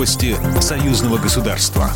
Новости 0.00 0.34
союзного 0.62 1.18
государства. 1.18 1.90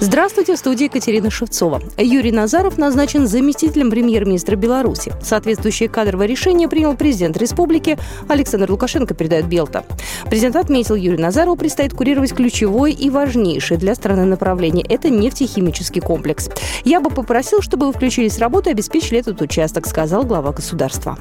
Здравствуйте, 0.00 0.56
в 0.56 0.58
студии 0.58 0.86
Екатерина 0.86 1.30
Шевцова. 1.30 1.80
Юрий 1.96 2.32
Назаров 2.32 2.76
назначен 2.76 3.28
заместителем 3.28 3.88
премьер-министра 3.88 4.56
Беларуси. 4.56 5.12
Соответствующее 5.22 5.88
кадровое 5.88 6.26
решение 6.26 6.68
принял 6.68 6.96
президент 6.96 7.36
республики 7.36 7.96
Александр 8.26 8.72
Лукашенко, 8.72 9.14
передает 9.14 9.46
Белта. 9.46 9.84
Президент 10.28 10.56
отметил, 10.56 10.96
Юрию 10.96 11.20
Назарову 11.20 11.54
предстоит 11.54 11.94
курировать 11.94 12.34
ключевое 12.34 12.90
и 12.90 13.10
важнейшее 13.10 13.78
для 13.78 13.94
страны 13.94 14.24
направление– 14.24 14.84
это 14.88 15.08
нефтехимический 15.08 16.00
комплекс. 16.00 16.50
Я 16.82 16.98
бы 16.98 17.10
попросил, 17.10 17.62
чтобы 17.62 17.86
вы 17.86 17.92
включились 17.92 18.38
в 18.38 18.40
работу 18.40 18.70
и 18.70 18.72
обеспечили 18.72 19.20
этот 19.20 19.40
участок, 19.40 19.86
сказал 19.86 20.24
глава 20.24 20.50
государства. 20.50 21.16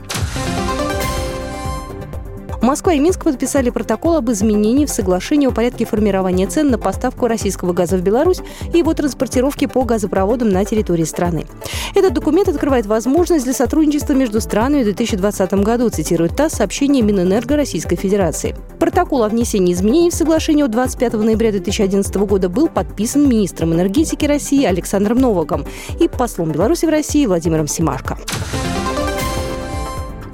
Москва 2.66 2.94
и 2.94 3.00
Минск 3.00 3.24
подписали 3.24 3.70
протокол 3.70 4.16
об 4.16 4.32
изменении 4.32 4.88
в 4.88 4.90
соглашении 4.90 5.48
о 5.48 5.52
порядке 5.52 5.86
формирования 5.86 6.48
цен 6.48 6.72
на 6.72 6.80
поставку 6.80 7.28
российского 7.28 7.74
газа 7.74 7.96
в 7.96 8.02
Беларусь 8.02 8.40
и 8.74 8.80
его 8.80 8.96
транспортировки 8.96 9.68
по 9.68 9.84
газопроводам 9.84 10.50
на 10.50 10.66
территории 10.66 11.04
страны. 11.04 11.46
Этот 11.94 12.14
документ 12.14 12.48
открывает 12.48 12.88
возможность 12.88 13.46
для 13.46 13.54
сотрудничества 13.54 14.14
между 14.14 14.42
странами 14.42 14.82
в 14.82 14.86
2020 14.86 15.54
году, 15.54 15.90
цитирует 15.90 16.36
ТАСС 16.36 16.54
сообщение 16.54 17.04
Минэнерго 17.04 17.56
Российской 17.56 17.98
Федерации. 17.98 18.56
Протокол 18.80 19.24
о 19.24 19.30
внесении 19.30 19.72
изменений 19.72 20.10
в 20.10 20.16
соглашение 20.16 20.66
от 20.66 20.72
25 20.72 21.14
ноября 21.14 21.52
2011 21.52 22.16
года 22.16 22.50
был 22.50 22.68
подписан 22.68 23.30
министром 23.30 23.74
энергетики 23.74 24.26
России 24.26 24.66
Александром 24.66 25.20
Новаком 25.20 25.66
и 26.00 26.08
послом 26.08 26.52
Беларуси 26.52 26.88
в 26.88 26.90
России 26.90 27.28
Владимиром 27.28 27.68
Симашко. 27.68 28.18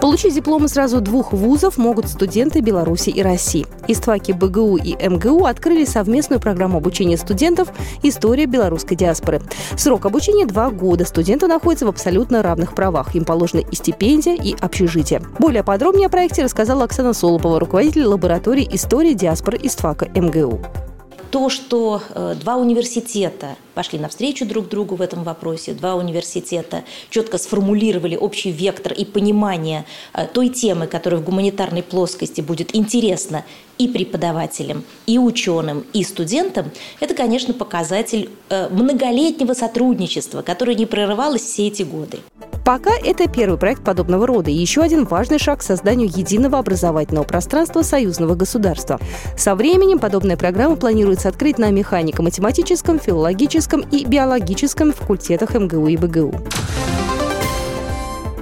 Получить 0.01 0.33
дипломы 0.33 0.67
сразу 0.67 0.99
двух 0.99 1.31
вузов 1.31 1.77
могут 1.77 2.07
студенты 2.09 2.61
Беларуси 2.61 3.11
и 3.11 3.21
России. 3.21 3.67
Истваки 3.87 4.31
БГУ 4.31 4.77
и 4.77 4.95
МГУ 4.95 5.45
открыли 5.45 5.85
совместную 5.85 6.39
программу 6.39 6.77
обучения 6.77 7.17
студентов 7.17 7.71
«История 8.01 8.47
белорусской 8.47 8.97
диаспоры». 8.97 9.43
Срок 9.77 10.07
обучения– 10.07 10.45
два 10.47 10.71
года. 10.71 11.05
Студенты 11.05 11.45
находятся 11.45 11.85
в 11.85 11.89
абсолютно 11.89 12.41
равных 12.41 12.73
правах. 12.73 13.13
Им 13.15 13.25
положена 13.25 13.59
и 13.59 13.75
стипендия, 13.75 14.33
и 14.33 14.55
общежитие. 14.59 15.21
Более 15.37 15.63
подробнее 15.63 16.07
о 16.07 16.09
проекте 16.09 16.43
рассказала 16.43 16.85
Оксана 16.85 17.13
Солопова, 17.13 17.59
руководитель 17.59 18.05
лаборатории 18.05 18.67
истории 18.71 19.13
диаспоры 19.13 19.59
Иствака 19.61 20.07
МГУ 20.15 20.61
то, 21.31 21.49
что 21.49 22.01
э, 22.09 22.35
два 22.39 22.57
университета 22.57 23.55
пошли 23.73 23.97
навстречу 23.97 24.45
друг 24.45 24.67
другу 24.67 24.95
в 24.95 25.01
этом 25.01 25.23
вопросе, 25.23 25.73
два 25.73 25.95
университета 25.95 26.83
четко 27.09 27.37
сформулировали 27.37 28.17
общий 28.17 28.51
вектор 28.51 28.91
и 28.91 29.05
понимание 29.05 29.85
э, 30.13 30.27
той 30.27 30.49
темы, 30.49 30.87
которая 30.87 31.21
в 31.21 31.23
гуманитарной 31.23 31.83
плоскости 31.83 32.41
будет 32.41 32.75
интересна 32.75 33.45
и 33.77 33.87
преподавателям, 33.87 34.83
и 35.07 35.17
ученым, 35.17 35.85
и 35.93 36.03
студентам, 36.03 36.69
это, 36.99 37.15
конечно, 37.15 37.53
показатель 37.53 38.29
э, 38.49 38.67
многолетнего 38.69 39.53
сотрудничества, 39.53 40.41
которое 40.41 40.75
не 40.75 40.85
прерывалось 40.85 41.41
все 41.41 41.67
эти 41.67 41.83
годы. 41.83 42.19
Пока 42.63 42.91
это 42.91 43.27
первый 43.27 43.57
проект 43.57 43.83
подобного 43.83 44.27
рода 44.27 44.51
и 44.51 44.53
еще 44.53 44.81
один 44.81 45.05
важный 45.05 45.39
шаг 45.39 45.59
к 45.59 45.63
созданию 45.63 46.07
единого 46.07 46.59
образовательного 46.59 47.23
пространства 47.23 47.81
союзного 47.81 48.35
государства. 48.35 48.99
Со 49.35 49.55
временем 49.55 49.99
подобная 49.99 50.37
программа 50.37 50.75
планируется 50.75 51.29
открыть 51.29 51.57
на 51.57 51.71
механико-математическом, 51.71 52.99
филологическом 52.99 53.81
и 53.91 54.05
биологическом 54.05 54.93
факультетах 54.93 55.55
МГУ 55.55 55.87
и 55.87 55.97
БГУ. 55.97 56.35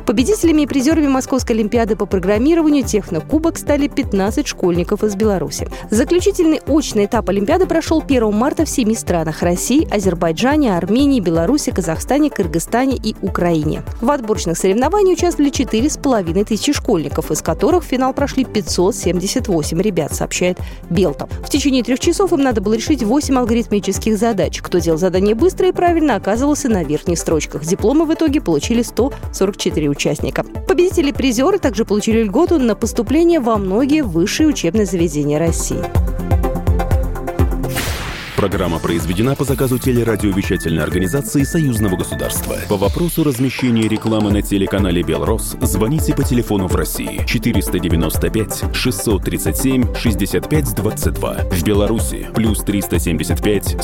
Победителями 0.09 0.63
и 0.63 0.65
призерами 0.65 1.07
Московской 1.07 1.55
Олимпиады 1.55 1.95
по 1.95 2.07
программированию 2.07 2.83
«Технокубок» 2.83 3.59
стали 3.59 3.87
15 3.87 4.47
школьников 4.47 5.03
из 5.03 5.15
Беларуси. 5.15 5.69
Заключительный 5.91 6.61
очный 6.65 7.05
этап 7.05 7.29
Олимпиады 7.29 7.67
прошел 7.67 8.01
1 8.01 8.33
марта 8.33 8.65
в 8.65 8.69
семи 8.69 8.95
странах– 8.95 9.41
России, 9.43 9.87
Азербайджане, 9.93 10.75
Армении, 10.75 11.19
Беларуси, 11.19 11.69
Казахстане, 11.69 12.31
Кыргызстане 12.31 12.95
и 12.97 13.15
Украине. 13.21 13.83
В 14.01 14.09
отборочных 14.09 14.57
соревнованиях 14.57 15.19
участвовали 15.19 15.51
4,5 15.51 16.43
тысячи 16.43 16.73
школьников, 16.73 17.29
из 17.29 17.43
которых 17.43 17.83
в 17.83 17.87
финал 17.87 18.11
прошли 18.15 18.45
578 18.45 19.79
ребят, 19.79 20.15
сообщает 20.15 20.57
Белта. 20.89 21.29
В 21.45 21.51
течение 21.51 21.83
трех 21.83 21.99
часов 21.99 22.33
им 22.33 22.41
надо 22.41 22.61
было 22.61 22.73
решить 22.73 23.03
8 23.03 23.37
алгоритмических 23.37 24.17
задач. 24.17 24.59
Кто 24.63 24.79
делал 24.79 24.97
задание 24.97 25.35
быстро 25.35 25.67
и 25.67 25.71
правильно, 25.71 26.15
оказывался 26.15 26.67
на 26.67 26.83
верхних 26.83 27.19
строчках. 27.19 27.63
Дипломы 27.63 28.05
в 28.05 28.13
итоге 28.15 28.41
получили 28.41 28.81
144 28.81 29.87
участника 29.87 29.98
участника. 29.99 30.43
Победители-призеры 30.67 31.59
также 31.59 31.83
получили 31.83 32.23
льготу 32.23 32.57
на 32.57 32.75
поступление 32.75 33.41
во 33.41 33.57
многие 33.57 34.01
высшие 34.01 34.47
учебные 34.47 34.85
заведения 34.85 35.37
России. 35.37 35.83
Программа 38.37 38.79
произведена 38.79 39.35
по 39.35 39.43
заказу 39.43 39.77
телерадиовещательной 39.77 40.81
организации 40.81 41.43
Союзного 41.43 41.97
государства. 41.97 42.55
По 42.69 42.77
вопросу 42.77 43.25
размещения 43.25 43.89
рекламы 43.89 44.31
на 44.31 44.41
телеканале 44.41 45.03
«Белрос» 45.03 45.57
звоните 45.59 46.15
по 46.15 46.23
телефону 46.23 46.67
в 46.67 46.75
России 46.77 47.21
495 47.27 48.73
637 48.73 49.93
6522. 49.93 51.33
В 51.51 51.63
Беларуси 51.63 52.27
плюс 52.33 52.59
375 52.59 53.83